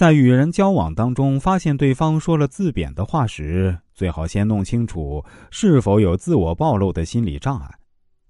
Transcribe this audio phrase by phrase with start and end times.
[0.00, 7.70] 在与人交往当中，发现对方说了自贬的话时，最好先弄清楚是否有自我暴露的心理障碍。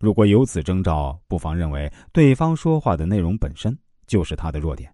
[0.01, 3.79] 如果有此征兆，不妨认为对方说话的内容本身
[4.09, 4.93] 就是他的弱点。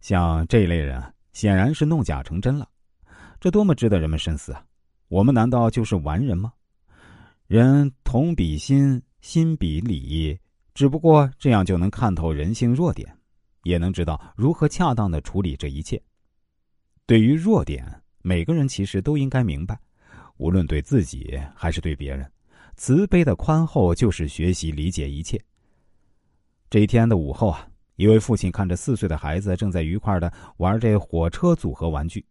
[0.00, 1.00] 像这类人，
[1.34, 2.66] 显然是弄假成真了，
[3.38, 4.64] 这多么值得人们深思啊！
[5.06, 6.52] 我们难道就是完人吗？
[7.46, 10.36] 人同比心，心比理，
[10.74, 13.08] 只不过这样就能看透人性弱点。
[13.62, 16.00] 也能知道如何恰当的处理这一切。
[17.06, 17.84] 对于弱点，
[18.22, 19.78] 每个人其实都应该明白，
[20.36, 22.30] 无论对自己还是对别人，
[22.76, 25.40] 慈悲的宽厚就是学习理解一切。
[26.70, 32.24] 这一天的午后啊，一位父亲看着四岁的孩子正在愉快的玩这火车组合玩具，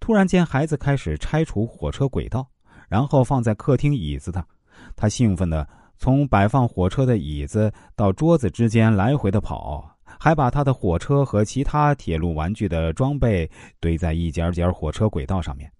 [0.00, 2.48] 突然间孩子开始拆除火车轨道，
[2.88, 4.46] 然后放在客厅椅子上，
[4.94, 9.95] 他兴奋的从摆放火车的椅子到桌子之间来回的跑。
[10.18, 15.70] 还把他的火车和其他铁路玩具的装备堆在一节节火车轨道上面。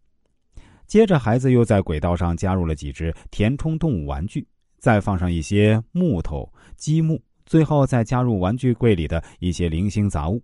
[0.86, 4.46] 接着，孩子又在轨道上加入了几只填充动物玩具，
[4.78, 10.40] 再放上一些木头、积木，最后再加入玩具柜里的一些零星杂物。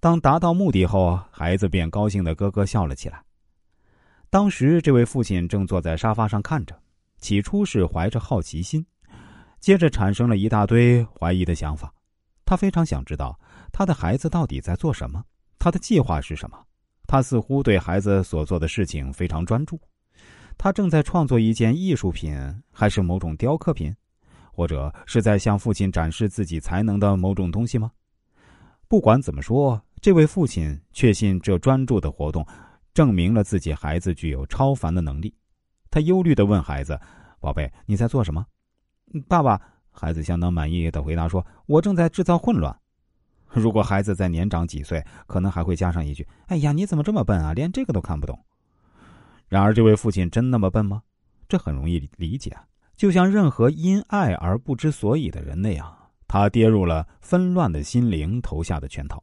[0.00, 3.22] 当达到目的后，孩子便高兴的咯咯笑了起来。
[4.30, 6.74] 当时，这位父亲正坐在沙发上看着，
[7.18, 8.84] 起初是怀着好奇心，
[9.60, 11.92] 接着产生了一大堆怀疑的想法。
[12.52, 13.40] 他非常想知道
[13.72, 15.24] 他的孩子到底在做什么，
[15.58, 16.62] 他的计划是什么。
[17.06, 19.80] 他似乎对孩子所做的事情非常专注。
[20.58, 22.36] 他正在创作一件艺术品，
[22.70, 23.96] 还是某种雕刻品，
[24.52, 27.90] 或者是在向父亲展示自己才能的某种东西吗？
[28.86, 32.46] 不管怎么说，这位父亲确信这专注的活动
[32.92, 35.34] 证明了自己孩子具有超凡的能力。
[35.90, 37.00] 他忧虑的问孩子
[37.40, 38.44] ：“宝贝，你在做什么？”
[39.26, 39.58] 爸爸。
[39.92, 42.74] 孩子相当满意的回答说：“我正在制造混乱。”
[43.52, 48.38] 如果孩子再年长几岁，可能还会加上一句：“哎呀，你怎么这么笨啊，连这个都看不懂？”
[49.46, 51.02] 然而，这位父亲真那么笨吗？
[51.46, 52.56] 这很容易理解，
[52.96, 55.94] 就像任何因爱而不知所以的人那样，
[56.26, 59.22] 他跌入了纷乱的心灵投下的圈套。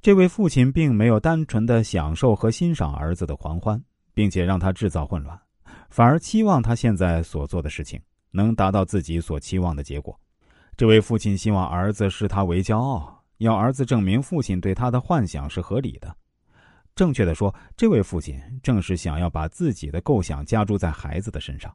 [0.00, 3.78] 这位父亲并没有单纯的享受和欣赏儿子的狂欢，
[4.14, 5.38] 并且让他制造混乱，
[5.90, 8.00] 反而期望他现在所做的事情。
[8.32, 10.18] 能达到自己所期望的结果，
[10.76, 16.16] 这位父亲希望儿子视他为骄傲，要儿子证明父亲对他的幻想是合理的。
[16.94, 21.74] 正确的说，这位父亲正是想要把自己的构想加注在孩子的身上。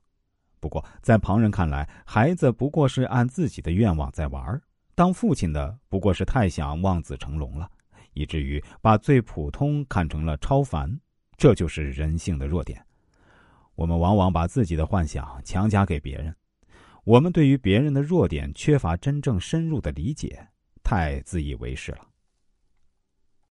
[0.59, 4.61] 不过，在旁人看来，孩子不过是按自己的愿望在玩
[4.95, 7.69] 当父亲的不过是太想望子成龙了，
[8.13, 10.99] 以至于把最普通看成了超凡。
[11.35, 12.83] 这就是人性的弱点。
[13.75, 16.35] 我们往往把自己的幻想强加给别人。
[17.07, 20.45] 我们对于别人的弱点缺乏真正深入的理解，
[20.83, 22.06] 太自以为是了。